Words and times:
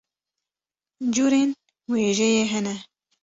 curên 1.13 1.49
wêjeyê 1.91 2.43
hene. 2.51 2.75